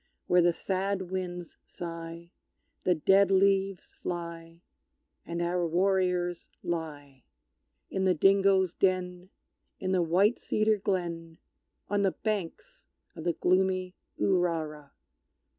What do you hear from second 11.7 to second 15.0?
On the banks of the gloomy Urara!